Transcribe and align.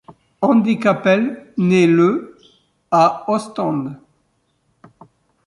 Andy 0.41 0.79
Cappelle 0.79 1.53
naît 1.57 1.85
le 1.85 2.35
à 2.89 3.23
Ostende. 3.29 3.97